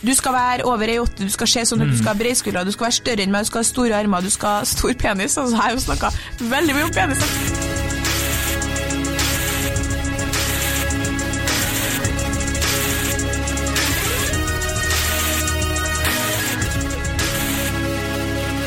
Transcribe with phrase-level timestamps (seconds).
[0.00, 2.72] Du skal være over 1,80, du skal se sånn ut, du skal ha breiskuldre, du
[2.72, 5.36] skal være større enn meg, du skal ha store armer, du skal ha stor penis.
[5.36, 6.08] Altså, jeg har jo snakka
[6.54, 7.20] veldig mye om penis.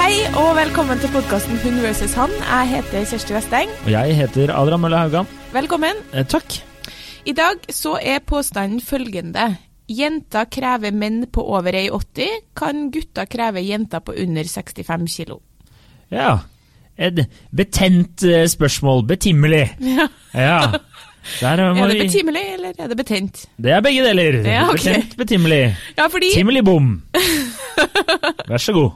[0.04, 2.29] Hei og velkommen til podkasten Hun versus han.
[2.45, 3.77] Jeg heter Kjersti Westeng.
[3.88, 5.36] Og jeg heter Adrian Mølle Haugan.
[5.57, 6.05] Velkommen.
[6.13, 6.61] Eh, takk.
[7.25, 9.55] I dag så er påstanden følgende.
[9.88, 12.41] Jenter krever menn på over 1,80.
[12.55, 15.41] Kan gutter kreve jenter på under 65 kilo?
[16.13, 16.40] Ja.
[16.95, 19.05] Et betent eh, spørsmål.
[19.07, 19.67] Betimelig.
[19.80, 20.07] Ja.
[20.34, 20.57] Ja.
[21.41, 23.45] Er det betimelig, eller er det betent?
[23.55, 24.41] Det er begge deler.
[24.43, 24.98] Ja, okay.
[24.98, 25.62] Betent, betimelig.
[25.98, 26.90] Ja, fordi Timmelig-bom.
[28.49, 28.91] Vær så god.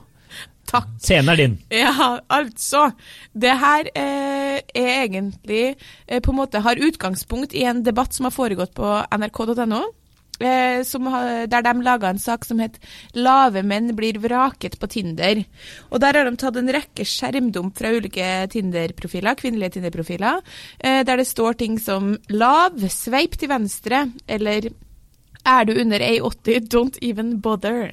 [0.67, 0.89] Takk.
[0.99, 1.55] Scenen er din.
[1.71, 2.89] Ja, altså.
[3.31, 5.77] Det her eh, er egentlig
[6.07, 9.81] eh, på en måte har utgangspunkt i en debatt som har foregått på nrk.no.
[10.39, 11.07] Eh, som
[11.49, 12.77] der de laga en sak som het
[13.13, 15.45] 'Lave menn blir vraket på Tinder'.
[15.91, 20.41] Og Der har de tatt en rekke skjermdump fra ulike Tinder-profiler, kvinnelige Tinder-profiler,
[20.79, 24.69] eh, der det står ting som 'lav, sveip til venstre', eller
[25.47, 27.91] er du under A80, don't even bother.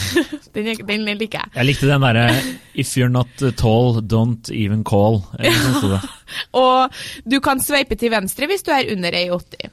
[0.54, 1.50] den, den liker jeg.
[1.54, 2.28] Jeg likte den derre
[2.74, 5.22] If you're not tall, don't even call.
[5.84, 6.00] Det.
[6.52, 6.90] Og
[7.28, 9.70] du kan sveipe til venstre hvis du er under 1,80.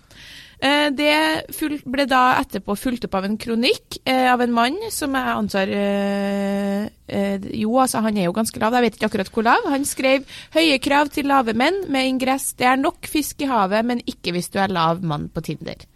[0.62, 5.16] Eh, Det ble da etterpå fulgt opp av en kronikk eh, av en mann som
[5.18, 9.48] jeg antar eh, Jo, altså han er jo ganske lav, jeg vet ikke akkurat hvor
[9.48, 9.66] lav.
[9.74, 13.86] Han skrev 'Høye krav til lave menn' med ingress 'Det er nok fisk i havet,
[13.86, 15.88] men ikke hvis du er lav mann på Tinder'.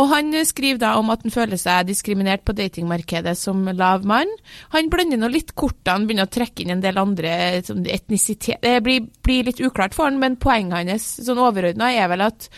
[0.00, 4.06] Og han eh, skriver da om at han føler seg diskriminert på datingmarkedet som lav
[4.08, 4.30] mann.
[4.76, 7.34] Han blander nå litt kortene, begynner å trekke inn en del andre
[7.66, 12.08] sånn etnisitet Det blir, blir litt uklart for han, men poenget hans sånn overordna er
[12.12, 12.48] vel at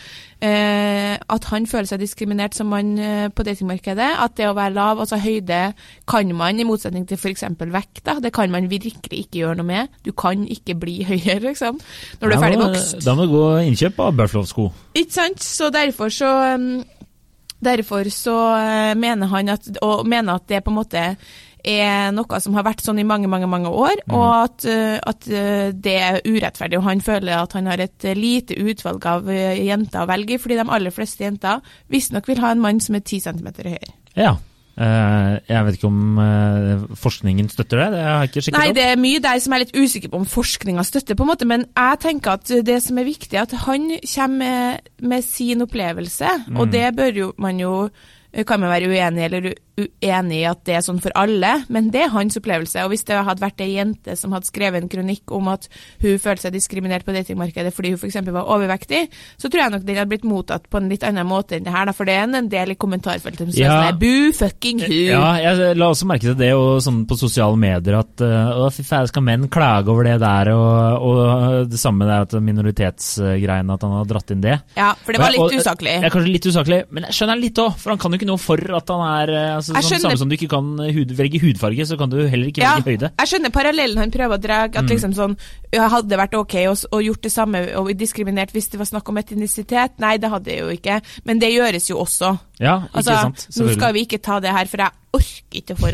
[0.43, 4.09] eh, at han føler seg diskriminert som mann eh, på datingmarkedet.
[4.23, 5.61] At det å være lav, altså høyde,
[6.09, 7.45] kan man, i motsetning til f.eks.
[7.59, 9.95] vekt, da, det kan man virkelig ikke gjøre noe med.
[10.05, 11.79] Du kan ikke bli høyere, liksom,
[12.21, 12.99] når du er ferdig vokst.
[13.05, 14.69] Da må du gå innkjøp av Buffalo-sko.
[14.95, 15.43] Ikke sant?
[15.43, 16.69] Så derfor så um,
[17.65, 21.03] Derfor så uh, mener han at, og mener at det på en måte
[21.65, 25.29] er noe som har vært sånn i mange, mange mange år, og at, uh, at
[25.31, 26.79] uh, det er urettferdig.
[26.79, 30.59] Og han føler at han har et lite utvalg av jenter å velge i, fordi
[30.61, 33.95] de aller fleste jenter visstnok vil ha en mann som er 10 cm høyere.
[34.15, 34.37] Ja.
[34.75, 37.85] Eh, jeg vet ikke om eh, forskningen støtter det.
[37.93, 38.75] Det har jeg ikke sjekket Nei, opp.
[38.75, 41.47] det er mye der som er litt usikker på om forskninga støtter, på en måte,
[41.47, 46.33] men jeg tenker at det som er viktig, er at han kommer med, sin opplevelse,
[46.59, 47.73] og det bør jo man jo
[48.43, 51.89] kan man være uenig eller u- uenig i at det er sånn for alle, men
[51.91, 52.79] det er hans opplevelse.
[52.85, 55.67] Og hvis det hadde vært ei jente som hadde skrevet en kronikk om at
[56.03, 58.15] hun følte seg diskriminert på datingmarkedet fordi hun f.eks.
[58.31, 59.01] var overvektig,
[59.41, 61.73] så tror jeg nok den hadde blitt mottatt på en litt annen måte enn det
[61.75, 63.81] her, da, for det er en del i kommentarfeltet som sier Ja.
[63.89, 65.01] sånn bu fucking who.
[65.11, 68.69] Ja, jeg la også merke til det og sånn på sosiale medier at uh, å,
[68.71, 73.75] fy faen, skal menn klage over det der, og, og det samme der at minoritetsgreiene,
[73.75, 74.55] at han har dratt inn det.
[74.77, 75.95] Ja, for det var litt usaklig.
[75.99, 78.29] Ja, kanskje litt usaklig, men jeg skjønner han litt òg, for han kan jo ikke
[78.29, 81.11] noe for at han er eh, altså, sånn, skjønner- Samme som du ikke kan hud,
[81.17, 83.11] velge hudfarge, så kan du heller ikke Ja, velge høyde.
[83.17, 84.67] jeg skjønner parallellen han prøver å dra.
[84.67, 84.77] Mm.
[84.77, 85.37] At liksom sånn,
[85.75, 89.17] Hadde det vært ok å, gjort det samme og diskriminert hvis det var snakk om
[89.17, 89.99] etnisitet?
[89.99, 91.01] Nei, det hadde jeg jo ikke.
[91.25, 92.39] Men det gjøres jo også.
[92.61, 93.47] Ja, ikke Altså, sant?
[93.59, 95.89] nå skal vi ikke ta det her, for jeg orker ikke å få.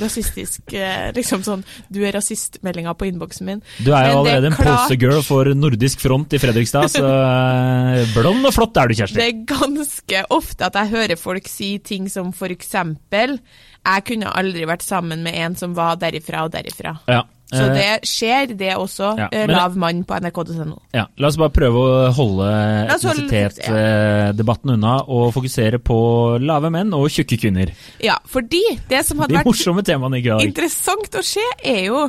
[0.00, 1.62] Rasistisk eh, liksom sånn
[1.92, 3.62] Du er rasistmeldinga på innboksen min.
[3.84, 7.04] Du er jo Men det er allerede en posegirl for nordisk front i Fredrikstad, så
[7.04, 9.20] eh, blond og flott er du, Kjersti.
[9.20, 13.38] Det er ganske ofte at jeg hører folk si ting som for eksempel
[13.84, 16.96] Jeg kunne aldri vært sammen med en som var derifra og derifra.
[17.10, 17.24] Ja.
[17.54, 19.12] Så eh, det skjer, det også.
[19.20, 20.76] Ja, eh, lav mann på nrk.no.
[20.94, 22.48] Ja, La oss bare prøve å holde
[22.94, 25.96] etnisitetsdebatten holde- unna og fokusere på
[26.42, 27.72] lave menn og tjukke kvinner.
[28.02, 32.04] Ja, fordi det som hadde vært interessant å se, er jo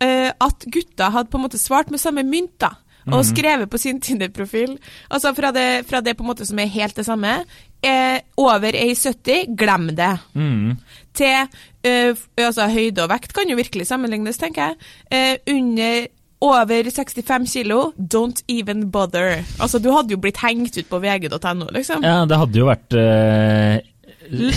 [0.00, 2.72] eh, at gutta hadde på en måte svart med samme mynt, da.
[3.12, 3.28] Og Mhm.
[3.30, 4.78] skrevet på sin Tinder-profil.
[5.10, 7.44] Altså fra det, fra det på en måte som er helt det samme.
[7.82, 10.18] Eh, over 1,70, glem det.
[10.34, 10.76] Mm.
[11.14, 11.48] Til
[11.84, 14.76] eh, altså høyde og vekt kan jo virkelig sammenlignes, tenker jeg.
[15.10, 16.06] Eh, under
[16.40, 19.42] over 65 kilo, don't even bother.
[19.58, 22.02] Altså, du hadde jo blitt hengt ut på vg.no, liksom.
[22.04, 23.80] Ja, det hadde jo vært eh,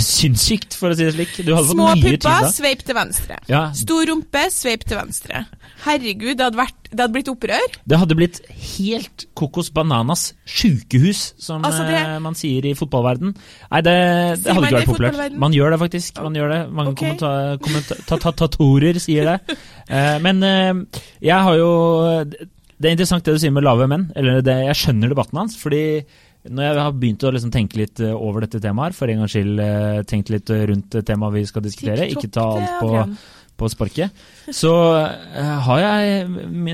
[0.02, 1.34] sinnssykt, for å si det slik.
[1.42, 3.40] Du hadde fått Små pupper, sveip til venstre.
[3.52, 5.46] Ja, Stor rumpe, sveip til venstre.
[5.86, 7.78] Herregud, det hadde, vært, det hadde blitt opprør.
[7.90, 13.36] det hadde blitt helt kokos bananas sjukehus, som Altså, det- eh, man sier i fotballverden.
[13.72, 15.38] Nei, det, det hadde ikke vært populært.
[15.38, 16.22] Man gjør det faktisk.
[16.22, 16.62] Man gjør det.
[16.72, 17.18] Mange okay.
[17.66, 19.58] kommentatorer sier det.
[19.92, 24.06] Eh, men eh, jeg har jo Det er interessant det du sier med lave menn.
[24.16, 26.06] Eller det, jeg skjønner debatten hans, fordi
[26.50, 29.36] når jeg har begynt å liksom tenke litt eh, over dette temaet for en gangs
[29.36, 33.70] skyld eh, tenkt litt rundt temaet vi skal diskutere, TikTok, ikke ta alt på, på
[33.70, 36.26] sparket, så eh, har jeg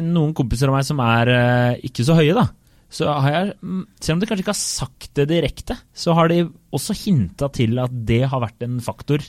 [0.06, 2.48] noen kompiser av meg som er eh, ikke så høye, da.
[2.88, 6.32] Så har jeg, mm, selv om de kanskje ikke har sagt det direkte, så har
[6.32, 9.24] de også hinta til at det har vært en faktor,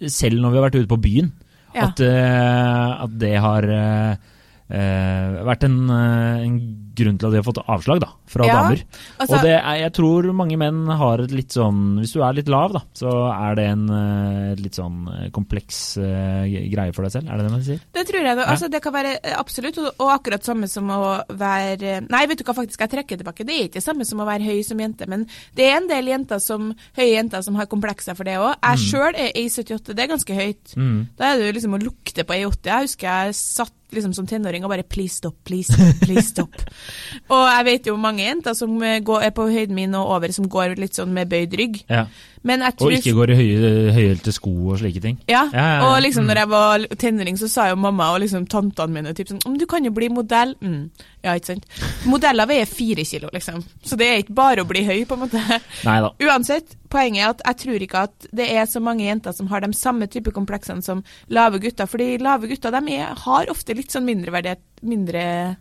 [0.00, 1.34] selv når vi har vært ute på byen.
[1.74, 1.88] Ja.
[1.88, 4.32] At, eh, at det har eh,
[4.70, 6.58] eh, vært en, eh, en
[6.96, 8.82] grunn til at de har fått avslag da, fra Ja, damer.
[9.18, 12.36] Altså, og det er, jeg tror mange menn har et litt sånn Hvis du er
[12.36, 17.06] litt lav, da, så er det en eh, litt sånn eh, kompleks uh, greie for
[17.06, 17.28] deg selv.
[17.30, 17.80] Er det det man sier?
[17.94, 18.36] Det tror jeg.
[18.38, 18.46] da.
[18.54, 21.00] Altså, det kan være absolutt, og, og akkurat samme som å
[21.34, 23.46] være Nei, vet du hva, faktisk, jeg trekker tilbake.
[23.48, 25.26] Det er ikke det samme som å være høy som jente, men
[25.56, 28.52] det er en del jenter som, høye jenter som har komplekser for det òg.
[28.54, 28.82] Jeg Mm.
[28.90, 30.74] sjøl er A78, det er ganske høyt.
[31.18, 32.68] Da er det jo liksom å lukte på A80.
[32.68, 36.50] Jeg husker jeg satt liksom som tenåring og bare please stop, please stop, please stop.
[37.30, 40.32] og jeg vet jo mange jenter som eh, går, er på høyden min og over,
[40.32, 41.82] som går litt sånn med bøyd rygg.
[41.88, 42.06] Ja.
[42.44, 45.16] Men jeg Og ikke går i høye- høyhælte sko og slike ting.
[45.26, 46.28] ja, Ja, ja, og liksom Mm.
[46.28, 49.56] når jeg var tenåring, så sa jo mamma og liksom tantene mine typ sånn «Om
[49.58, 50.54] Du kan jo bli modell.
[50.60, 50.90] Mm.
[51.24, 51.64] Ja, ikke sant.
[52.04, 53.64] Modeller veier fire kilo, liksom.
[53.82, 55.40] Så det er ikke bare å bli høy, på en måte.
[55.84, 56.10] Neida.
[56.20, 59.60] Uansett, poenget er at jeg tror ikke at det er så mange jenter som har
[59.60, 61.86] de samme type kompleksene som lave gutter.
[61.88, 65.56] Fordi lave gutter de er, har ofte litt sånn mindreverdighet, mindre Verdighetskomplekser.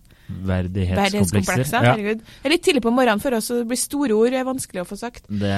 [0.47, 1.65] Verdighetskomplekser.
[1.74, 1.94] Ja.
[1.94, 2.21] Herregud.
[2.24, 4.83] Det er litt tidlig på morgenen for oss, så det blir store ord er vanskelig
[4.83, 5.25] å få sagt.
[5.27, 5.51] Det det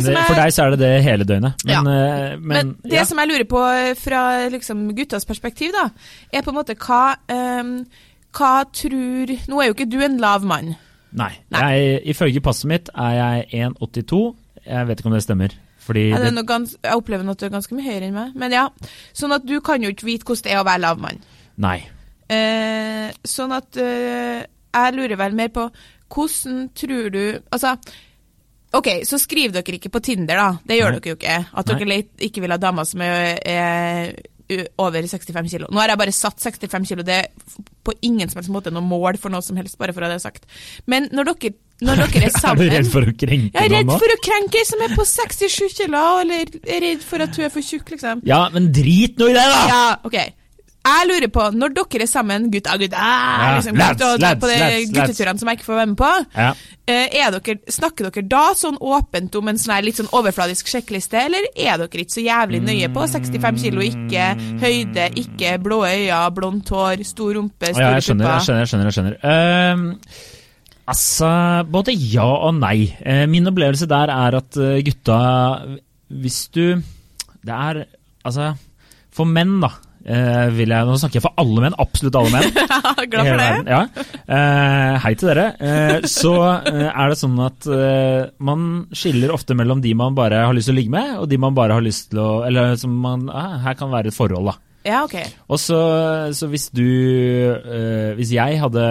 [0.00, 1.64] er- For deg så er det det hele døgnet.
[1.64, 3.04] Men, eh, men, Men det ja.
[3.04, 5.90] som jeg lurer på eh, fra liksom, guttas perspektiv, da,
[6.32, 7.86] er på en måte hva um,
[8.30, 10.76] Hva tror Nå er jo ikke du en lav mann.
[11.12, 11.32] Nei.
[11.50, 11.60] Nei.
[11.74, 13.16] Jeg, ifølge passet mitt er
[13.50, 14.36] jeg 1,82.
[14.66, 15.56] Jeg vet ikke om det stemmer.
[15.90, 18.34] Er det, gans jeg opplever at du er ganske mye høyere enn meg.
[18.38, 18.68] Men ja,
[19.16, 21.18] Sånn at du kan jo ikke vite hvordan det er å være lav mann.
[21.60, 21.78] Nei.
[22.30, 25.66] Eh, sånn at eh, jeg lurer vel mer på
[26.10, 27.74] hvordan tror du Altså,
[28.78, 30.50] OK, så skriver dere ikke på Tinder, da.
[30.62, 30.98] Det gjør Nei.
[31.00, 31.38] dere jo ikke.
[31.58, 31.78] At Nei.
[31.80, 34.12] dere ikke vil ha damer som er, er
[34.78, 35.66] over 65 kilo.
[35.70, 37.26] Nå har jeg bare satt 65 kilo, det er
[37.86, 40.14] på ingen som helst måte noe mål for noe som helst, bare for å ha
[40.14, 40.46] det sagt.
[40.90, 41.54] Men når dere,
[41.86, 43.54] når dere er Er du redd for å krenke noen?
[43.54, 47.06] Jeg er redd for å krenke ei som er på 67 kilo, eller er redd
[47.06, 48.22] for at hun er for tjukk, liksom.
[48.28, 49.62] Ja, men drit nå i det, da!
[49.70, 50.18] Ja, ok.
[50.80, 53.08] Jeg lurer på, når dere er sammen, gutta, gutta,
[53.58, 56.10] liksom, lads, og lads, på de gutteturene som jeg ikke får være med på,
[56.40, 56.46] Ja.
[56.88, 60.66] eh, er dere, snakker dere da sånn åpent om en sånn her litt sånn overfladisk
[60.72, 64.24] sjekkliste, eller er dere ikke så jævlig nøye på 65 kilo, ikke
[64.64, 68.60] høyde, ikke blå øyne, blondt hår, stor rumpe, Ja, jeg skjønner, jeg skjønner.
[68.64, 69.72] jeg skjønner, jeg skjønner.
[69.74, 69.96] Um
[70.90, 71.28] altså,
[71.70, 72.96] både ja og nei.
[73.04, 75.20] Eh, min opplevelse der er at eh, gutta
[76.10, 76.82] Hvis du
[77.44, 77.84] Det er
[78.24, 78.54] Altså,
[79.12, 79.68] for menn, da.
[80.04, 82.56] Eh, vil jeg, nå snakker jeg for alle menn, absolutt alle menn.
[83.12, 83.50] Glad for det.
[83.70, 83.80] Ja.
[84.24, 85.46] Uh, hei til dere.
[85.60, 86.34] Uh, så
[86.70, 87.68] er det sånn at
[88.40, 88.66] man
[88.96, 91.56] skiller ofte mellom de man bare har lyst til å ligge med, og de man
[91.56, 94.69] bare har lyst til å Eller som man ah, Her kan være et forhold, da.
[94.80, 95.14] Ja, ok.
[95.52, 95.78] Og så,
[96.32, 98.84] så hvis du eh, Hvis jeg hadde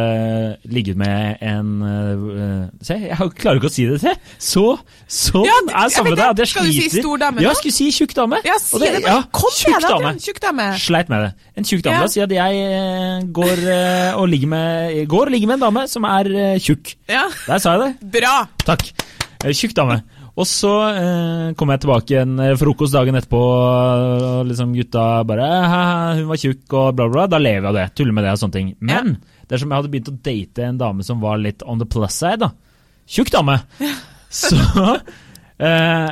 [0.69, 4.13] ligget med en eh, Se, jeg klarer ikke å si det til!
[4.37, 4.65] Så
[5.09, 6.27] sånn Ja, er det.
[6.27, 7.01] At jeg Skal du si sliter.
[7.01, 8.41] stor dame Ja, jeg skulle si tjukk dame.
[8.45, 10.13] Ja, si det, det, ja, Kom tjukk dame.
[10.21, 10.67] Tjukk dame.
[10.85, 11.31] Sleit med det.
[11.57, 11.97] En tjukk dame.
[11.97, 12.05] Ja.
[12.05, 15.65] Da sier at jeg eh, går, eh, og ligger med, går og ligger med en
[15.71, 16.29] dame som er
[16.61, 16.93] tjukk.
[17.09, 18.13] Ja, Der sa jeg det.
[18.19, 18.35] bra.
[18.69, 18.91] Takk.
[19.55, 20.03] Tjukk dame.
[20.39, 25.49] Og så eh, kom jeg tilbake en eh, frokost dagen etterpå, og liksom gutta bare
[26.21, 27.25] Hun var tjukk og bla, bla.
[27.27, 27.87] Da lever jeg av det.
[27.97, 28.71] Tuller med det og sånne ting.
[28.79, 29.17] Men
[29.51, 32.39] dersom jeg hadde begynt å date en dame som var litt on the plus side,
[32.45, 32.53] da.
[33.09, 33.57] Tjukk dame.
[34.39, 34.55] Så
[35.59, 36.09] eh,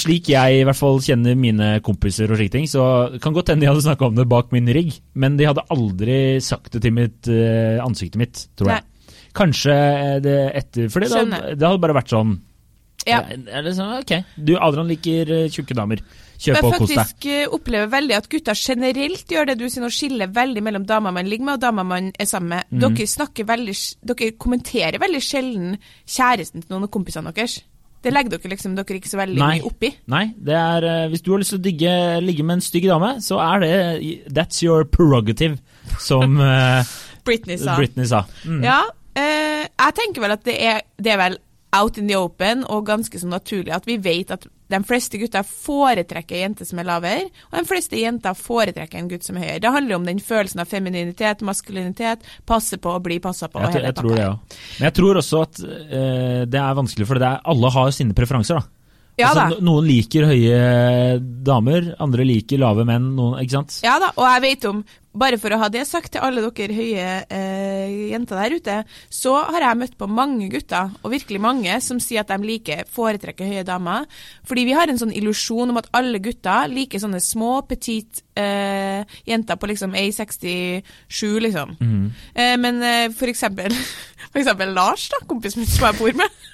[0.00, 2.82] slik jeg i hvert fall kjenner mine kompiser og slike ting, så
[3.22, 6.18] kan godt hende de hadde snakka om det bak min rygg, men de hadde aldri
[6.44, 8.86] sagt det til mitt eh, ansiktet mitt, tror jeg.
[9.36, 9.74] Kanskje
[10.24, 11.24] det etter Fordi det
[11.60, 12.38] det hadde bare vært sånn
[13.08, 13.20] Ja.
[13.28, 16.02] er det sånn, ok, du Adrian liker eh, tjukke damer.
[16.38, 16.98] På og kos deg.
[17.00, 20.84] faktisk eh, opplever veldig at gutter generelt gjør det du sier nå, skiller veldig mellom
[20.86, 22.68] damer man ligger med og damer man er sammen med.
[22.70, 22.84] Mm.
[22.84, 23.74] Dere snakker veldig,
[24.12, 25.74] dere kommenterer veldig sjelden
[26.06, 27.58] kjæresten til noen av kompisene deres.
[27.98, 29.50] Det legger dere liksom dere ikke så veldig Nei.
[29.58, 29.90] mye oppi.
[30.14, 32.86] Nei, det er eh, Hvis du har lyst til å digge, ligge med en stygg
[32.86, 33.74] dame, så er det
[34.30, 35.58] That's your prerogative,
[35.98, 36.38] som
[37.26, 37.74] Britney sa.
[37.76, 38.22] Britney sa.
[38.46, 38.62] Mm.
[38.62, 38.78] Ja,
[39.18, 41.42] eh, jeg tenker vel at det er, det er vel
[41.76, 45.44] out in the open og ganske så naturlig at vi vet at de fleste gutter
[45.48, 49.62] foretrekker jenter som er lavere, og de fleste jenter foretrekker en gutt som er høyere.
[49.64, 53.62] Det handler om den følelsen av femininitet, maskulinitet, passe på å bli passa på.
[53.64, 54.34] Jeg, og jeg tror det, ja.
[54.76, 58.16] Men jeg tror også at eh, det er vanskelig, for det er, alle har sine
[58.16, 58.60] preferanser.
[58.60, 58.74] da.
[59.18, 60.58] Ja altså, Noen liker høye
[61.46, 63.10] damer, andre liker lave menn.
[63.16, 63.80] Noen, ikke sant?
[63.82, 64.84] Ja da, og jeg vet om
[65.18, 68.76] bare for å ha det sagt til alle dere høye eh, jenter der ute,
[69.12, 72.84] så har jeg møtt på mange gutter, og virkelig mange, som sier at de liker,
[72.92, 74.06] foretrekker høye damer.
[74.48, 79.18] Fordi vi har en sånn illusjon om at alle gutter liker sånne små, petite eh,
[79.28, 81.74] jenter på liksom A67, liksom.
[82.34, 83.74] Eh, men eh, for eksempel,
[84.32, 86.44] for eksempel Lars, da, kompisen min som jeg bor med.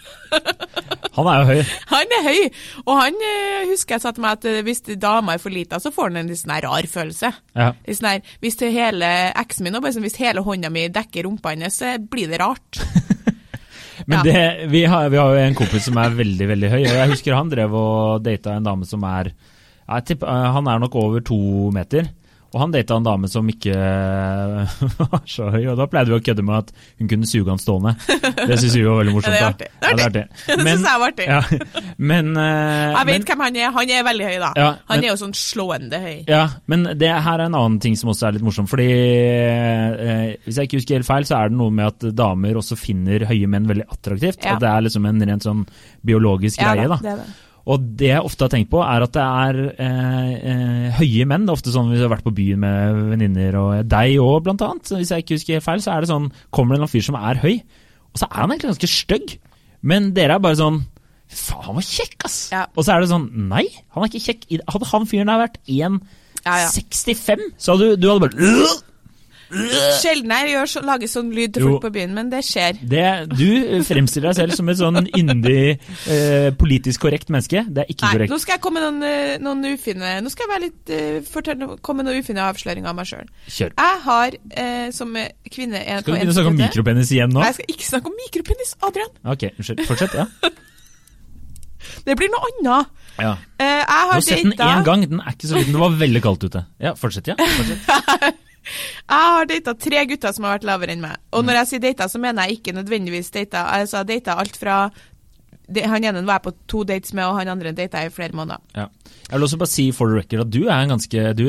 [1.15, 1.61] Han er jo høy.
[1.93, 2.39] Han er høy,
[2.85, 5.79] og han eh, husker jeg sa til meg at eh, hvis dama er for lita,
[5.79, 7.31] så får han en litt sånn rar følelse.
[7.55, 7.69] Ja.
[7.87, 9.11] Sånn her, hvis hele
[9.45, 12.83] eksen min, bare sånn, hvis hele hånda mi dekker rumpa hennes, så blir det rart.
[14.11, 14.23] Men Ja.
[14.27, 17.13] det, vi, har, vi har jo en kompis som er veldig, veldig høy, og jeg
[17.15, 19.31] husker han drev og data en dame som er
[19.85, 22.09] jeg tipper, eh, Han er nok over to meter.
[22.55, 23.75] Og han data en dame som ikke
[25.11, 26.69] var så høy, og da pleide vi å kødde med at
[27.01, 27.93] hun kunne suge han stående.
[28.47, 29.35] Det syns vi var veldig morsomt.
[29.35, 29.69] Ja, det er artig.
[29.81, 30.25] Det er Ja, artig.
[30.55, 31.27] Det Men- synes jeg var artig.
[31.27, 31.41] Ja,
[31.99, 33.71] men, eh, Jeg vet men, hvem han er.
[33.75, 34.51] Han er veldig høy, da.
[34.57, 36.17] Ja, han men- er jo sånn slående høy.
[36.31, 38.69] ja, men det her er en annen ting som også er litt morsom.
[38.71, 42.55] Fordi eh, Hvis jeg ikke husker helt feil, så er det noe med at damer
[42.61, 44.45] også finner høye menn veldig attraktivt.
[44.47, 45.65] At det er liksom en rent sånn
[46.07, 46.87] biologisk greie.
[46.89, 46.99] da.
[47.03, 47.33] det er det.
[47.65, 51.47] Og det jeg ofte har tenkt på, er at det er eh, eh, høye menn.
[51.47, 54.43] Det er ofte sånn hvis jeg har vært på byen med venninner, og deg òg,
[54.45, 54.93] blant annet.
[54.99, 57.17] Hvis jeg ikke husker helt feil, så er det sånn Kommer det en fyr som
[57.17, 57.55] er høy,
[58.13, 59.37] og så er han egentlig ganske stygg.
[59.85, 60.83] Men dere er bare sånn
[61.35, 62.37] Faen, han var kjekk, ass!
[62.53, 62.67] Ja.
[62.77, 63.65] Og så er det sånn Nei,
[63.97, 64.45] han er ikke kjekk.
[64.71, 66.03] Hadde han fyren der vært 1,65,
[66.45, 67.49] Ja, ja.
[67.57, 68.85] så hadde du, du hadde bare!
[70.01, 72.79] Sjelden jeg så, lager sånn lyd til folk på byen, men det skjer.
[72.81, 73.05] det,
[73.37, 75.79] Du fremstiller deg selv som et sånn yndig,
[76.11, 77.65] eh, politisk korrekt menneske.
[77.69, 78.33] Det er ikke Nei, korrekt.
[78.35, 81.79] nå skal jeg komme noen, eh, noen ufine Nå skal jeg være litt, eh, fortelle,
[81.85, 83.29] komme noen ufine avsløringer av meg sjøl.
[83.49, 83.75] Jeg
[84.09, 87.41] har eh, som eh, kvinne en, Skal du begynne å snakke om mikropenis igjen nå?
[87.41, 89.13] Nei, jeg skal ikke snakke om mikropenis, Adrian.
[89.25, 89.85] Ok, unnskyld.
[89.87, 90.15] Fortsett.
[90.15, 90.27] ja.
[92.05, 92.87] Det blir noe annet.
[93.21, 93.35] ja.
[93.61, 95.73] Eh, jeg Du har har sett den én gang, den er ikke så liten.
[95.77, 96.65] Det var veldig kaldt ute.
[96.81, 97.37] Ja, fortsett, ja.
[97.37, 98.41] Fortsett.
[98.65, 101.19] Jeg har data tre gutter som har vært lavere enn meg.
[101.37, 103.67] Og når jeg sier data, så mener jeg ikke nødvendigvis data.
[103.77, 104.79] Altså, data alt fra
[105.65, 108.15] det, Han ene var jeg på to dates med, og han andre data jeg i
[108.15, 108.61] flere måneder.
[108.77, 108.89] Ja.
[109.29, 111.45] Jeg vil også bare si for the record at du er en ganske du,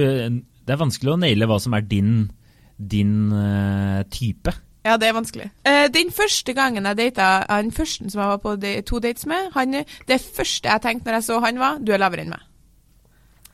[0.66, 2.30] Det er vanskelig å naile hva som er din,
[2.78, 4.54] din uh, type.
[4.86, 5.50] Ja, det er vanskelig.
[5.68, 9.28] Uh, den første gangen jeg data han første som jeg var på de, to dates
[9.30, 12.34] med, han, det første jeg tenkte når jeg så han var, du er lavere enn
[12.38, 12.46] meg.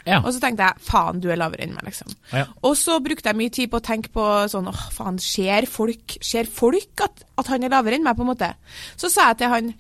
[0.08, 0.20] Ja.
[0.24, 2.12] Og så tenkte jeg faen, du er lavere enn meg, liksom.
[2.34, 2.48] Ja.
[2.66, 6.18] Og så brukte jeg mye tid på å tenke på sånn åh, faen, ser folk,
[6.26, 8.52] ser folk at, at han er lavere enn meg, på en måte?
[9.00, 9.72] Så sa jeg til han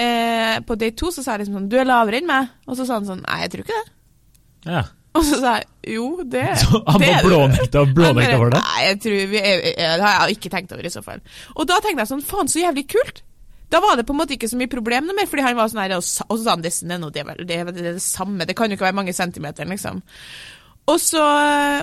[0.00, 2.50] eh, på date to, så sa jeg liksom sånn, du er lavere enn meg.
[2.68, 3.92] Og så sa han sånn, nei, jeg tror ikke det.
[4.76, 4.86] ja.
[5.18, 8.60] Og så sa jeg jo, det Så han var er blånekta blånekta for det?
[8.62, 11.22] Nei, jeg tror vi er, jeg, det har jeg ikke tenkt over i så fall.
[11.56, 13.24] Og da tenkte jeg sånn, faen så jævlig kult.
[13.70, 15.70] Da var det på en måte ikke så mye problem noe mer, fordi han var
[15.70, 18.88] sånn her, og, så sa han det, det, det, det, samme, det kan jo ikke
[18.88, 20.02] være mange centimeter, liksom.
[20.90, 21.22] Og så,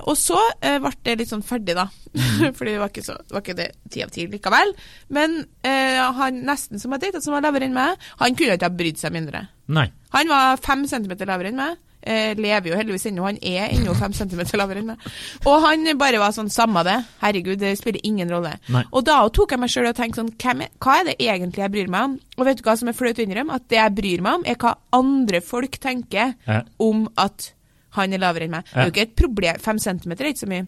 [0.04, 1.88] og så eh, ble det litt sånn ferdig, da.
[2.12, 2.54] Mhm.
[2.58, 4.74] fordi det var ikke, så, det var ikke det ti av ti likevel.
[5.16, 8.68] Men eh, han nesten som har data, som var lavere enn meg, han kunne ikke
[8.68, 9.46] ha brydd seg mindre.
[9.72, 9.88] Nei.
[10.16, 11.80] Han var fem centimeter lavere enn meg.
[12.08, 15.08] Eh, lever jo heldigvis ennå, han er ennå fem centimeter lavere enn meg.
[15.50, 18.54] Og han bare var sånn, samme det, herregud, det spiller ingen rolle.
[18.72, 18.86] Nei.
[18.96, 20.32] Og da tok jeg meg sjøl og tenkte sånn,
[20.64, 22.14] er, hva er det egentlig jeg bryr meg om?
[22.38, 23.58] Og vet du hva som er flaut å innrømme?
[23.60, 26.62] At det jeg bryr meg om, er hva andre folk tenker Ja.
[26.80, 27.50] om at
[27.98, 28.64] han er lavere enn meg.
[28.72, 30.68] Det er jo ikke et problem, fem centimeter er ikke så mye.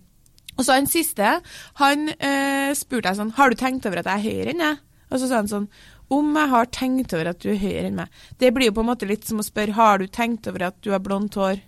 [0.58, 1.31] Og så han siste,
[1.79, 4.84] han eh, spurte jeg sånn, har du tenkt over at jeg er høyere enn deg?
[5.10, 5.69] Og så sa han sånn,
[6.13, 8.21] om jeg har tenkt over at du er høyere enn meg.
[8.41, 10.79] Det blir jo på en måte litt som å spørre, har du tenkt over at
[10.85, 11.61] du har blondt hår?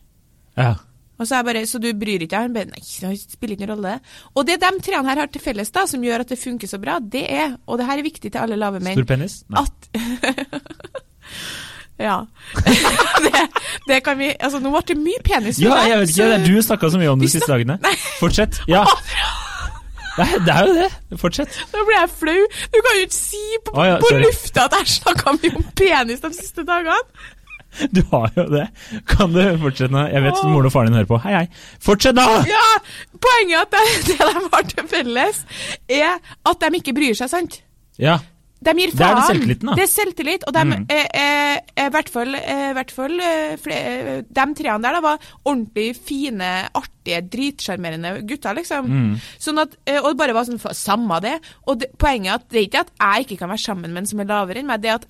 [0.58, 0.74] Ja.
[1.22, 2.72] Og så er jeg bare, så du bryr ikke deg?
[2.74, 3.96] Nei, det spiller ikke noen rolle.
[4.34, 6.82] Og det de treene her har til felles da, som gjør at det funker så
[6.82, 9.44] bra, det er, og det her er viktig til alle lave menn, Stor penis?
[9.54, 9.62] Nei.
[9.62, 9.92] at
[12.02, 12.26] Ja.
[13.26, 13.42] det,
[13.86, 15.60] det kan vi Altså, nå ble det mye penis.
[15.62, 16.30] Ja, jeg vet ikke.
[16.32, 17.78] Det er du snakka så mye om de siste dagene.
[18.18, 18.64] Fortsett.
[18.72, 18.82] Ja.
[20.20, 21.20] Nei, det er jo det.
[21.22, 21.60] Fortsett.
[21.72, 22.40] Nå ble jeg flau.
[22.74, 25.70] Du kan jo ikke si på, oh, ja, på lufta at jeg snakka mye om
[25.78, 26.98] penis de siste dagene.
[27.96, 28.66] Du har jo det.
[29.08, 30.04] Kan du fortsette nå?
[30.12, 30.50] Jeg vet oh.
[30.52, 31.22] moren og faren din hører på.
[31.24, 31.46] Hei, hei.
[31.84, 32.26] Fortsett, da!
[32.50, 32.66] Ja,
[33.22, 35.42] Poenget er at det, det de har til felles,
[35.88, 36.20] er
[36.52, 37.62] at de ikke bryr seg, sant?
[38.02, 38.20] Ja.
[38.62, 39.76] De gir Det er det selvtilliten, da.
[39.76, 40.86] Det er selvtillit, og de, Mm.
[40.90, 45.96] eh, eh, eh, hvert fall, eh, hvert fall eh, de treene der da, var ordentlig
[45.98, 48.86] fine, artige, dritsjarmerende gutter, liksom.
[48.86, 49.16] Mm.
[49.40, 51.40] Sånn at, eh, og det bare var sånn, samme det.
[51.68, 54.04] Og det, poenget er at det er ikke at jeg ikke kan være sammen med
[54.04, 55.06] en som er lavere enn meg, det er at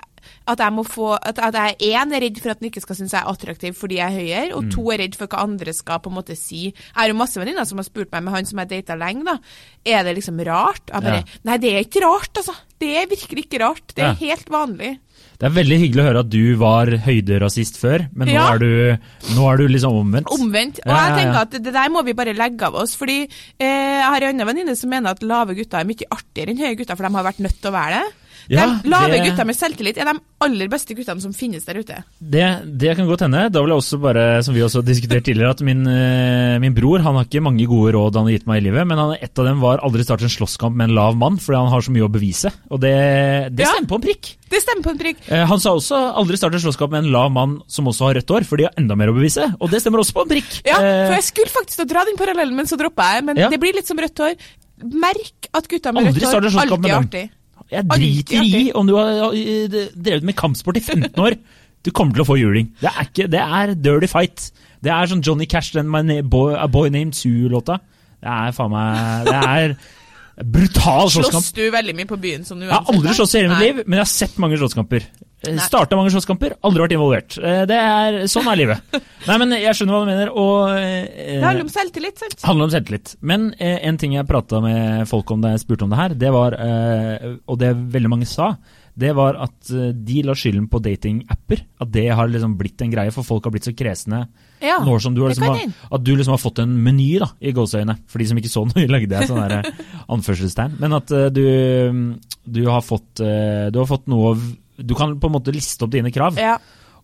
[0.47, 2.95] at jeg må få, at, at jeg én er redd for at han ikke skal
[2.99, 5.73] synes jeg er attraktiv fordi jeg er høyere, og to er redd for hva andre
[5.73, 6.63] skal på en måte si.
[6.71, 9.23] Jeg har jo masse venninner som har spurt meg med han som jeg data lenge,
[9.25, 9.37] da.
[9.85, 10.83] Er det liksom rart?
[10.91, 11.39] Jeg bare Ja.
[11.43, 12.53] Nei, det er ikke rart, altså.
[12.81, 13.87] Det er virkelig ikke rart.
[13.95, 14.19] Det er Ja.
[14.33, 14.99] helt vanlig.
[15.41, 18.53] Det er veldig hyggelig å høre at du var høyderasist før, men nå, Ja.
[18.53, 18.97] er du,
[19.35, 20.27] nå er du liksom omvendt.
[20.29, 20.79] Omvendt.
[20.85, 22.95] Og jeg tenker at det der må vi bare legge av oss.
[22.95, 23.23] Fordi
[23.59, 23.65] eh,
[24.01, 26.77] jeg har en annen venninne som mener at lave gutter er mye artigere enn høye
[26.77, 28.13] gutter, for de har vært nødt til å være det.
[28.49, 31.75] Ja, de lave det- gutter med selvtillit er de aller beste guttene som finnes der
[31.79, 32.03] ute.
[32.19, 33.49] Det, det kan godt hende.
[33.51, 36.73] Da vil jeg også bare, som vi også har diskutert tidligere, at min, eh, min
[36.73, 39.13] bror han har ikke mange gode råd han har gitt meg i livet, men han,
[39.21, 41.81] et av dem var aldri starte en slåsskamp med en lav mann, fordi han har
[41.81, 42.51] så mye å bevise.
[42.71, 43.73] Og det, det Ja.
[43.75, 44.35] stemmer på en prikk.
[44.51, 45.17] Det stemmer på en prikk.
[45.31, 48.15] Eh, Han sa også aldri starte en slåsskamp med en lav mann som også har
[48.15, 49.55] rødt hår, for de har enda mer å bevise.
[49.61, 50.61] Og det stemmer også på en prikk.
[50.65, 53.23] Ja, Eh, for jeg skulle faktisk dra den parallellen, men så droppa jeg.
[53.25, 53.49] Men Ja.
[53.49, 54.35] det blir litt som rødt hår.
[54.83, 57.29] Merk at gutta med Aldri rødt hår alltid er artig.
[57.71, 61.37] Jeg driter i om du har drevet med kampsport i 15 år.
[61.81, 62.67] Du kommer til å få juling.
[62.81, 64.51] Det er, ikke, det er dirty fight.
[64.83, 67.79] Det er sånn Johnny Cash, den My boy, A Boy Named Sue-låta.
[68.21, 69.75] Det er faen meg Det er
[70.41, 71.43] brutal slåsskamp.
[71.45, 72.45] Slåss du veldig mye på byen?
[72.45, 74.59] som du Jeg har aldri slåss i hele mitt liv, men jeg har sett mange
[74.61, 75.07] slåsskamper.
[75.41, 77.37] Starta mange slåsskamper, aldri vært involvert.
[77.41, 78.97] Eh, Det er, sånn er livet.
[79.29, 80.33] Nei, men Jeg skjønner hva du mener.
[80.33, 80.69] og...
[80.77, 82.37] eh, Det handler om selvtillit, sant?
[82.45, 83.15] handler om selvtillit.
[83.25, 86.13] Men eh, en ting jeg prata med folk om da jeg spurte om det her,
[86.25, 88.51] det var, eh, og det veldig mange sa,
[89.01, 91.61] det var at eh, de la skylden på datingapper.
[91.81, 94.25] At det har liksom blitt en greie, for folk har blitt så kresne.
[94.61, 97.31] Ja, nå som du har liksom, har, at du liksom har fått en meny da,
[97.41, 97.95] i gåseøyne.
[98.11, 99.85] For de som ikke så den, lagde jeg sånn der, eh,
[100.17, 100.77] anførselstegn.
[100.83, 101.45] Men at du,
[102.45, 104.43] du, har fått, du har fått noe av
[104.83, 106.39] Du kan på en måte liste opp dine krav.
[106.39, 106.57] Ja.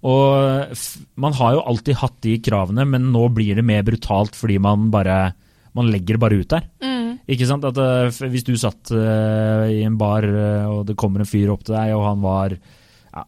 [0.07, 0.77] Og
[1.17, 4.91] man har jo alltid hatt de kravene, men nå blir det mer brutalt fordi man
[4.93, 5.33] bare
[5.77, 6.63] Man legger det bare ut der.
[6.81, 7.19] Mm.
[7.29, 7.65] Ikke sant?
[7.67, 11.51] At uh, Hvis du satt uh, i en bar, uh, og det kommer en fyr
[11.53, 13.25] opp til deg, og han var ja,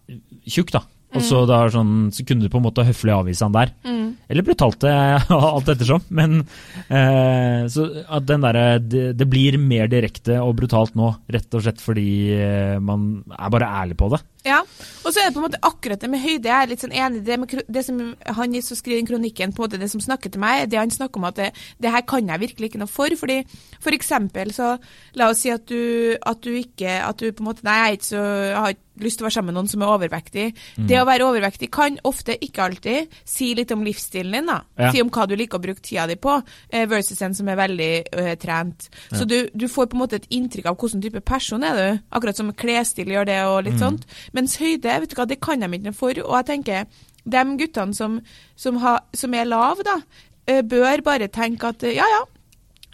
[0.49, 0.81] tjukk, da.
[1.17, 3.73] Og så, da, er sånn, så kunne du på en måte høflig avvise han der.
[3.85, 3.98] Mm.
[4.29, 4.83] Eller brutalt,
[5.29, 6.03] alt ettersom.
[6.13, 6.43] Men
[6.87, 11.65] eh, så at den derre det, det blir mer direkte og brutalt nå, rett og
[11.65, 14.21] slett fordi eh, man er bare ærlig på det.
[14.47, 16.47] Ja, og så er det på en måte akkurat det med høyde.
[16.47, 17.97] Jeg er litt sånn enig i det, det som
[18.37, 20.93] han som skriver i kronikken, på en måte det som snakker til meg, det han
[20.93, 21.49] snakker om at det,
[21.81, 23.15] det her kan jeg virkelig ikke noe for.
[23.19, 23.41] fordi
[23.83, 24.75] For eksempel så
[25.19, 27.89] la oss si at du, at du ikke At du på en måte Nei, jeg,
[27.89, 29.93] er ikke så, jeg har ikke lyst til å være sammen med noen som er
[29.93, 30.45] overvektig.
[30.89, 34.49] Det å være overvektig kan ofte, ikke alltid, si litt om livsstilen din.
[34.49, 34.59] da.
[34.79, 34.91] Ja.
[34.93, 37.59] Si om hva du liker å bruke tida di på, eh, versus en som er
[37.59, 38.89] veldig uh, trent.
[39.11, 42.01] Så du, du får på en måte et inntrykk av hvilken type person er du.
[42.15, 44.07] Akkurat som klesstil gjør det og litt sånt.
[44.33, 46.23] Mens høyde, vet du hva, det kan de ikke noe for.
[46.25, 48.19] Og jeg tenker, de guttene som,
[48.59, 49.99] som, ha, som er lave, da,
[50.49, 52.25] eh, bør bare tenke at ja, ja.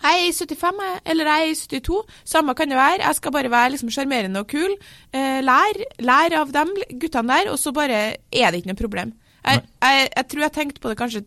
[0.04, 2.02] Jeg er i 75, eller jeg er i 72.
[2.28, 3.02] Samme kan det være.
[3.06, 3.90] Jeg skal bare være liksom
[4.42, 4.76] og kul.
[5.14, 9.14] Eh, lær, lær av dem guttene der, og så bare er det ikke noe problem.
[9.46, 11.24] Jeg, jeg, jeg tror jeg tenkte på det kanskje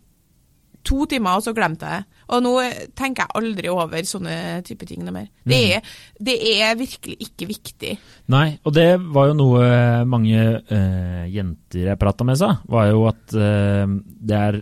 [0.89, 2.15] to timer, og så glemte jeg det.
[2.29, 4.37] Og nå eh, tenker jeg aldri over sånne
[4.69, 5.29] type ting noe mer.
[5.49, 5.73] Det Mm.
[5.73, 5.81] er,
[6.21, 7.93] det er virkelig ikke viktig.
[8.29, 13.07] Nei, og det var jo noe mange øh, jenter jeg prata med sa, var jo
[13.09, 13.97] at øh,
[14.29, 14.61] det er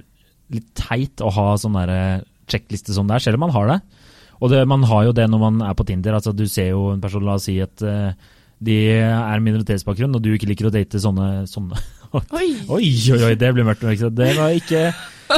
[0.55, 3.81] litt teit å ha sånn derre sjekkliste som det er, selv om man har det.
[4.41, 6.17] Og det, man har jo det når man er på Tinder.
[6.19, 8.13] altså Du ser jo en person, la oss si at uh,
[8.61, 11.79] de er minoritetsbakgrunn, og du ikke liker å date sånne, sånne.
[12.17, 12.49] Oi!
[12.69, 13.85] Oi, oi, oi, det blir mørkt.
[14.17, 14.89] Det var ikke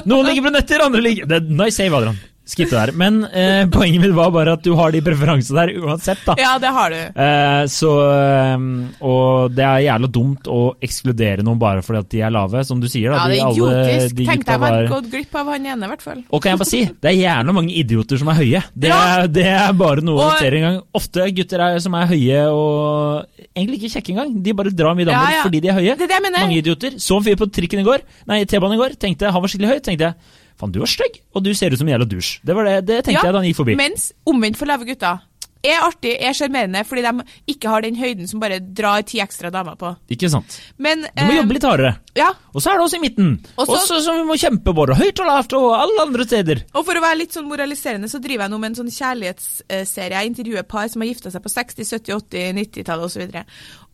[0.05, 2.19] Noen ligger brunetter, andre ligger Nice save, Adrian.
[2.49, 2.93] Skipp det der.
[2.97, 6.35] Men eh, poenget mitt var bare at du har de preferansene der uansett, da.
[6.41, 6.97] Ja, det har du.
[6.97, 8.63] Eh, så, eh,
[9.05, 12.81] og det er jævla dumt å ekskludere noen bare fordi at de er lave, som
[12.81, 13.13] du sier.
[13.13, 13.19] Da.
[13.21, 14.17] Ja, det er De idiotisk.
[14.17, 16.23] de Tenk gutta deg å ha gått glipp av han ene, i hvert fall.
[16.33, 18.63] Og kan jeg bare si, det er gjerne mange idioter som er høye.
[18.75, 18.99] Det, Ja.
[19.19, 20.81] er, det er bare noe Og- å notere en gang.
[20.95, 24.43] Ofte gutter er, som er høye og egentlig ikke kjekke engang.
[24.43, 25.43] De bare drar mye damer Ja, ja.
[25.45, 25.95] fordi de er høye.
[25.99, 26.47] Det er det jeg mener.
[26.49, 26.91] Mange idioter.
[26.99, 29.69] Så en fyr på trikken i går, nei, T-banen i går, tenkte han var skikkelig
[29.75, 29.81] høy.
[29.85, 30.15] tenkte jeg,
[30.59, 32.41] faen du er stygg, og du ser ut som en jævla dusj.
[32.47, 33.77] Det var det, det tenkte jeg da han gikk forbi.
[33.79, 35.23] Mens omvendt for lave gutter
[35.65, 39.51] er artig, er sjarmerende, fordi de ikke har den høyden som bare drar ti ekstra
[39.51, 39.91] damer på.
[40.15, 40.61] Ikke sant?
[40.79, 41.97] Men Du må eh, jobbe litt hardere.
[42.19, 43.39] Ja, Og så er det oss i midten.
[43.57, 46.65] Og så- Også som vi må kjempe både høyt og lavt og alle andre steder.
[46.75, 50.11] og for å være litt sånn moraliserende, så driver jeg nå med en sånn kjærlighetsserie.
[50.19, 53.45] Jeg intervjuer par som har gifta seg på 60-, 70-, 80-, 90-tallet osv.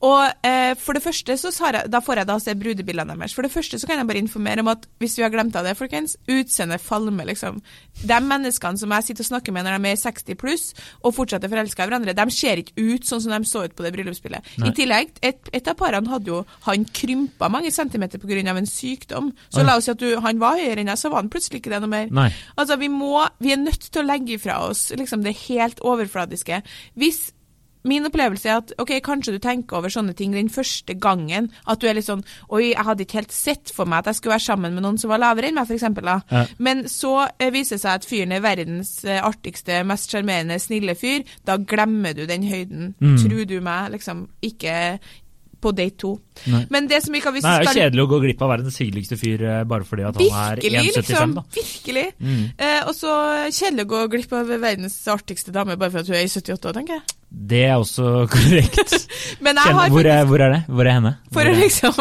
[0.05, 3.33] Og eh, for det første så har jeg, da får jeg da se brudebildene deres.
[3.37, 5.65] For det første så kan jeg bare informere om at hvis vi har glemt av
[5.65, 7.61] det, folkens, utseendet falmer, liksom.
[8.05, 10.67] De menneskene som jeg sitter og snakker med når de er 60 pluss
[11.03, 13.77] og fortsatt er forelska i hverandre, de ser ikke ut sånn som de så ut
[13.77, 14.55] på det bryllupsbildet.
[14.61, 18.43] I tillegg, et, et av parene hadde jo han krympa mange centimeter pga.
[18.55, 19.33] en sykdom.
[19.49, 19.67] Så Oi.
[19.69, 21.73] la oss si at du, han var høyere enn deg, så var han plutselig ikke
[21.75, 22.11] det noe mer.
[22.15, 22.29] Nei.
[22.57, 26.61] Altså, vi må, vi er nødt til å legge fra oss liksom det helt overfladiske.
[27.01, 27.29] Hvis
[27.89, 31.51] Min opplevelse er at ok, kanskje du tenker over sånne ting den første gangen.
[31.69, 34.21] At du er litt sånn Oi, jeg hadde ikke helt sett for meg at jeg
[34.21, 35.85] skulle være sammen med noen som var lavere enn meg, f.eks.
[36.33, 36.45] Ja.
[36.65, 40.97] Men så eh, viser det seg at fyren er verdens eh, artigste, mest sjarmerende, snille
[40.99, 41.27] fyr.
[41.45, 42.95] Da glemmer du den høyden.
[43.01, 43.19] Mm.
[43.21, 44.27] Tror du meg, liksom.
[44.45, 44.75] Ikke
[45.65, 46.13] på date to.
[46.53, 46.63] Nei.
[46.73, 48.53] Men det som ikke har vist Nei, det er jo kjedelig å gå glipp av
[48.53, 51.37] verdens hyggeligste fyr eh, bare fordi at han er Virkelig, 1,75, liksom.
[51.39, 51.45] da.
[51.57, 52.07] Virkelig.
[52.21, 52.43] Mm.
[52.67, 53.15] Eh, og så
[53.49, 56.77] kjedelig å gå glipp av verdens artigste dame bare fordi hun er i 78 år,
[56.81, 57.17] tenker jeg.
[57.37, 58.93] Det er også korrekt.
[59.43, 60.61] Men jeg Kjenn- har hvor, er, hvor er det?
[60.71, 61.11] Hvor er henne?
[61.35, 61.97] For å liksom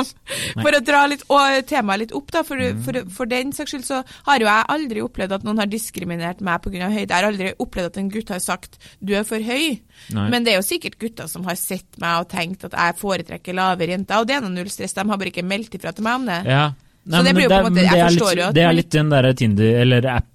[0.61, 2.43] For å dra litt og, temaet litt opp, da.
[2.47, 2.83] For, Mm.
[2.85, 6.39] for, for den saks skyld så har jo jeg aldri opplevd at noen har diskriminert
[6.45, 6.87] meg pga.
[6.93, 7.09] høyde.
[7.09, 9.81] Jeg har aldri opplevd at en gutt har sagt 'du er for høy'.
[10.13, 10.29] Nei.
[10.29, 13.53] Men det er jo sikkert gutter som har sett meg og tenkt at jeg foretrekker
[13.53, 14.19] lavere jenter.
[14.21, 16.25] Og det er nå null stress, de har bare ikke meldt ifra til meg om
[16.25, 16.45] det.
[16.45, 16.71] Ja.
[17.03, 19.09] Så det blir jo på en måte- jeg forstår jo at Det er litt den
[19.09, 20.29] derre Tinder- eller app-verden,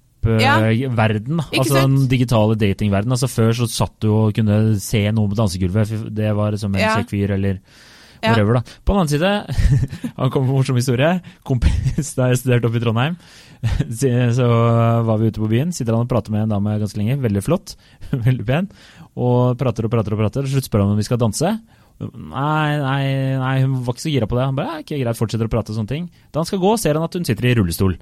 [1.51, 3.15] Ikke Altså den digitale datingverdenen.
[3.15, 5.93] Altså Før så satt du og kunne se noe på dansegulvet.
[6.15, 6.95] Det var som en Ja.
[6.97, 7.59] kjekk fyr, eller
[8.21, 8.33] Ja.
[8.35, 8.61] da.
[8.83, 9.31] På den annen side,
[10.17, 11.21] han kommer med morsom historie.
[11.47, 13.15] Kompis da jeg studerte oppe i Trondheim,
[13.99, 14.47] så så
[15.07, 15.71] var vi ute på byen.
[15.71, 17.15] Sitter han og prater med en dame ganske lenge.
[17.23, 17.75] Veldig flott.
[18.11, 18.69] Veldig pen.
[19.15, 20.43] Og prater og prater og prater.
[20.43, 21.59] Til slutt spør han om vi skal danse.
[21.99, 23.03] Nei, nei,
[23.35, 24.45] nei, hun var ikke så gira på det.
[24.47, 26.05] Han bare, ja, ikke greit, fortsetter å prate og sånne ting.
[26.31, 27.97] Da han skal gå, ser han at hun sitter i rullestol.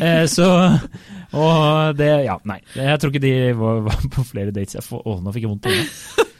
[0.00, 0.48] Eh, så,
[1.30, 2.58] og det, ja, nei.
[2.74, 4.78] Jeg tror ikke de var, var på flere dates.
[4.80, 6.24] Jeg får, å, nå fikk jeg vondt i hodet.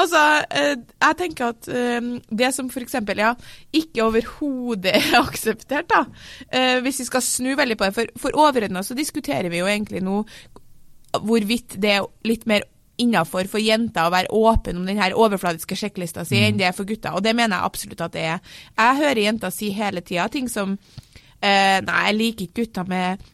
[0.00, 0.20] Altså,
[0.56, 1.98] eh, jeg tenker at eh,
[2.40, 3.34] det som eksempel, ja,
[3.76, 6.04] ikke overhodet er akseptert, da.
[6.48, 9.68] Eh, hvis vi skal snu veldig på det, for, for overordna så diskuterer vi jo
[9.68, 10.22] egentlig nå
[11.26, 12.64] hvorvidt det er litt mer
[13.02, 16.76] innafor for jenter å være åpen om den her overfladiske sjekklista si enn det er
[16.76, 18.54] for gutter, og det mener jeg absolutt at det er.
[18.76, 23.28] Jeg hører jenter si hele tida ting som eh, Nei, jeg liker ikke gutter med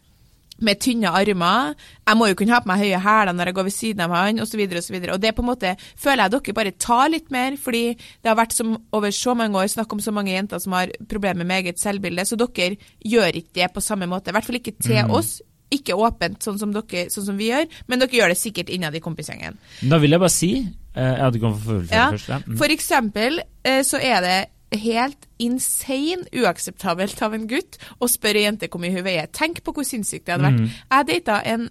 [0.65, 1.75] med tynne armer.
[2.07, 4.15] Jeg må jo kunne ha på meg høye hæler når jeg går ved siden av
[4.17, 4.63] han, osv.
[4.63, 7.83] Og, og, og det på en måte føler jeg dere bare tar litt mer, fordi
[7.97, 10.95] det har vært som, over så mange år snakk om så mange jenter som har
[11.11, 14.33] problemer med eget selvbilde, så dere gjør ikke det på samme måte.
[14.33, 15.39] I hvert fall ikke til oss.
[15.75, 18.95] Ikke åpent, sånn som, dere, sånn som vi gjør, men dere gjør det sikkert innad
[18.95, 19.57] i kompisgjengen.
[19.91, 22.31] Da vil jeg bare si eh, Ja, du kan få fullføre Ja, først.
[22.31, 22.43] Ja.
[22.45, 22.59] Mm.
[22.61, 24.37] For eksempel eh, så er det
[24.77, 29.31] helt insane uakseptabelt av en gutt å spørre ei jente hvor mye hun veier.
[29.35, 30.63] Tenk på hvor sinnssykt det hadde vært.
[30.63, 30.79] Mm.
[30.91, 31.69] Jeg data en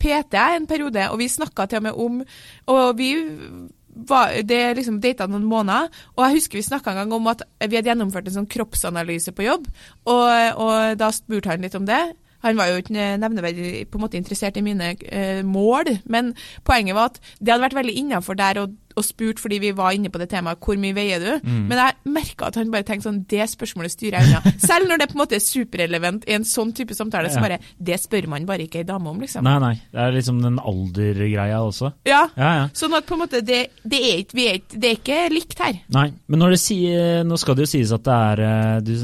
[0.00, 2.22] PT en periode, og vi snakka til og med om
[2.72, 3.10] Og vi
[4.08, 7.42] var, det liksom data noen måneder, og jeg husker vi snakka en gang om at
[7.66, 9.66] vi hadde gjennomført en sånn kroppsanalyse på jobb,
[10.06, 12.00] og, og da spurte han litt om det.
[12.44, 16.34] Han var jo ikke nevneverdig på en måte interessert i mine eh, mål, men
[16.66, 19.94] poenget var at det hadde vært veldig innafor der og, og spurt fordi vi var
[19.94, 21.46] inne på det temaet hvor mye veier du?
[21.46, 24.54] Men jeg merka at han bare tenkte sånn det spørsmålet styrer jeg unna.
[24.70, 27.60] Selv når det på en måte er superrelevant i en sånn type samtale, så bare
[27.78, 29.44] Det spør man bare ikke ei dame om, liksom.
[29.46, 29.74] Nei, nei.
[29.92, 31.92] Det er liksom den aldergreia også.
[32.08, 32.24] Ja.
[32.36, 32.66] Ja, ja.
[32.76, 35.62] Sånn at på en måte det, det, er, ikke, vi er, det er ikke likt
[35.62, 35.80] her.
[35.94, 38.94] Nei, men når det sier, nå skal det jo sies at det er eh, du,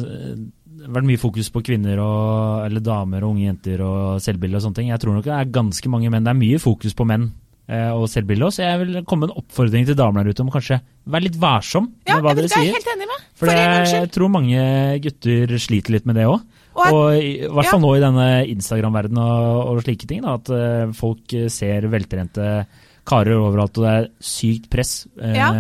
[0.88, 4.78] vært mye fokus på kvinner og, eller damer og unge jenter og selvbilde og sånne
[4.80, 4.88] ting.
[4.92, 6.24] Jeg tror nok det er ganske mange menn.
[6.26, 7.28] Det er mye fokus på menn
[7.68, 8.62] eh, og selvbilde også.
[8.64, 11.90] Jeg vil komme med en oppfordring til damer der ute om kanskje være litt varsom
[12.06, 12.78] Ja, med hva jeg, dere vet, jeg er sier.
[12.78, 13.24] helt enig med.
[13.36, 14.66] For For jeg tror mange
[15.04, 16.40] gutter sliter litt med det òg.
[16.76, 17.86] Og jeg- Og i i hvert fall ja.
[17.86, 20.20] nå i denne Instagram-verdenen og, og slike ting.
[20.22, 22.66] Da, at eh, folk ser veltrente
[23.06, 25.52] karer overalt, og det er sykt press eh, Ja,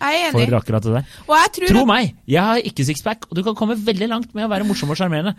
[0.00, 0.56] Jeg er for enig.
[0.56, 1.04] akkurat det der.
[1.28, 4.34] Og jeg tror Tro meg, jeg har ikke sixpack, og du kan komme veldig langt
[4.34, 5.34] med å være morsom og sjarmerende.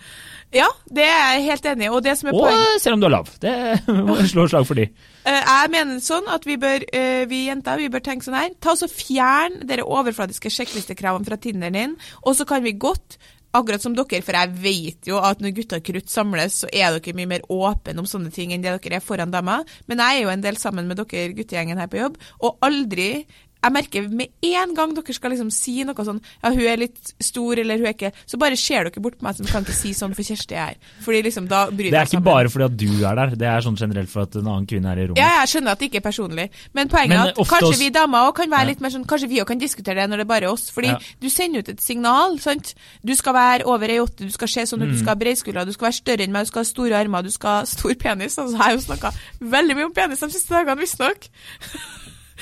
[0.53, 1.89] Ja, det er jeg helt enig i.
[1.89, 3.33] Og det som er Og selv om du er lav.
[3.41, 3.55] Det
[4.07, 4.85] må slå slag for de.
[5.25, 8.53] Eh, Jeg mener sånn at vi bør, eh, vi jenter vi bør tenke sånn her.
[8.61, 13.17] Ta oss og Fjern dere overfladiske sjekklistekravene fra Tinderen din, og så kan vi godt
[13.51, 17.11] Akkurat som dere, for jeg vet jo at når gutta krutt samles, så er dere
[17.17, 19.65] mye mer åpne om sånne ting enn det dere er foran damer.
[19.91, 23.25] Men jeg er jo en del sammen med dere guttegjengen her på jobb, og aldri
[23.63, 27.13] jeg merker med en gang dere skal liksom si noe sånn Ja, hun er litt
[27.21, 29.73] stor, eller hun er ikke Så bare ser dere bort på meg som kan ikke
[29.77, 30.75] si sånn, for Kjersti er her.
[31.05, 33.61] Fordi liksom, da bryr Det er ikke bare fordi at du er der, det er
[33.61, 35.17] sånn generelt for at en annen kvinne er i rommet.
[35.21, 37.89] Ja, jeg skjønner at det ikke er personlig, men poenget Men er at kanskje vi
[37.89, 38.69] damer òg kan være Ja.
[38.73, 40.69] litt mer sånn Kanskje vi òg kan diskutere det når det er bare oss.
[40.71, 40.97] Fordi Ja.
[41.21, 42.39] du sender ut et signal.
[42.39, 42.73] sant?
[43.05, 44.91] Du skal være over ei åtte, du skal se sånn ut, Mm.
[44.93, 47.21] du skal ha breiskuldre, du skal være større enn meg, du skal ha store armer,
[47.23, 48.37] du skal ha stor penis.
[48.37, 51.27] Altså, jeg har jo snakka veldig mye om penis de siste dagene, visstnok.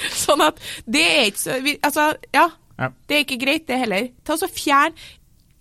[0.26, 2.48] sånn at det er ikke så Altså, ja.
[2.80, 2.88] Ja.
[3.10, 4.06] Det er ikke greit, det heller.
[4.24, 4.94] Ta så Fjern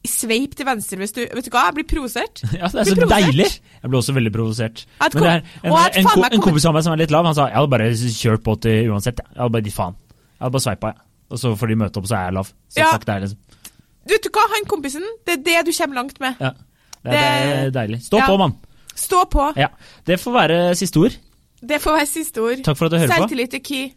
[0.08, 2.40] Sveip til venstre hvis du Vet du hva, jeg blir provosert.
[2.54, 3.48] Ja, det er så deilig!
[3.82, 4.84] Jeg ble også veldig provosert.
[5.02, 7.34] Men det er en, en, ko- en kompis av meg som er litt lav, han
[7.36, 9.20] sa jeg hadde bare kjørt på til uansett.
[9.26, 9.98] Jeg hadde bare gitt faen.
[10.38, 11.04] Jeg hadde bare sveipa, jeg.
[11.28, 12.48] Og så får de møte opp, så er jeg lav.
[12.72, 12.88] Så Ja.
[12.94, 13.74] fuck deg, liksom.
[14.08, 16.38] Vet du hva, han kompisen, det er det du kommer langt med.
[16.40, 16.54] Ja.
[17.02, 17.98] Det, er- det er deilig.
[18.06, 18.26] Stå Ja.
[18.30, 18.54] på, mann!
[18.98, 19.50] Stå på.
[19.58, 19.68] Ja.
[20.08, 21.18] Det får være siste ord.
[21.60, 22.62] Det får være siste ord.
[22.64, 23.18] Takk for at du hører på.
[23.26, 23.90] Selvtillit er key.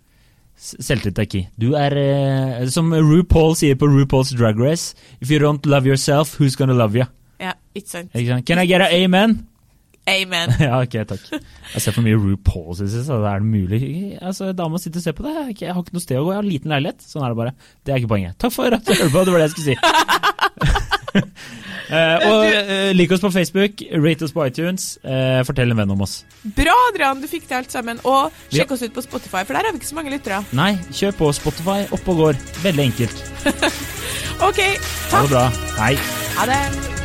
[0.61, 1.47] Selvtillit er key.
[1.57, 6.35] Du er, eh, som RuPaul sier på RuPaul's Drag Race, if you don't love yourself,
[6.37, 7.07] who's gonna love you?
[7.41, 8.11] Ja, ikke sant.
[8.13, 8.45] Ikke sant?
[8.45, 9.47] Can I get a amen?
[10.09, 10.53] Amen.
[10.61, 11.25] Ja, ok, takk.
[11.73, 13.81] Jeg ser for mye RuPaul i det så det er det mulig
[14.21, 15.33] Altså, Dama sitter og ser på det.
[15.33, 17.05] Jeg Jeg har ikke noe sted å gå, jeg har en liten leilighet.
[17.05, 17.53] Sånn er det bare.
[17.85, 18.37] Det er ikke poenget.
[18.41, 19.77] Takk for at du hørte på, det var det jeg skulle si.
[21.91, 25.91] Eh, og eh, lik oss på Facebook, rate oss på iTunes, eh, fortell en venn
[25.91, 26.21] om oss.
[26.55, 27.99] Bra, Adrian, du fikk det alt sammen.
[28.07, 30.39] Og sjekk oss ut på Spotify, for der har vi ikke så mange lyttere.
[30.55, 32.41] Nei, kjør på Spotify, opp og går.
[32.63, 33.21] Veldig enkelt.
[34.47, 35.21] OK, Ha takk.
[35.21, 35.45] det bra.
[35.81, 35.93] Hei.
[36.39, 37.00] Ha det.